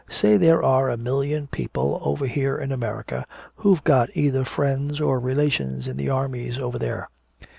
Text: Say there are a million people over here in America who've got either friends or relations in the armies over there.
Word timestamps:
Say 0.09 0.35
there 0.37 0.63
are 0.63 0.89
a 0.89 0.97
million 0.97 1.45
people 1.45 1.99
over 2.03 2.25
here 2.25 2.57
in 2.57 2.71
America 2.71 3.23
who've 3.57 3.83
got 3.83 4.09
either 4.15 4.43
friends 4.43 4.99
or 4.99 5.19
relations 5.19 5.87
in 5.87 5.95
the 5.95 6.09
armies 6.09 6.57
over 6.57 6.79
there. 6.79 7.07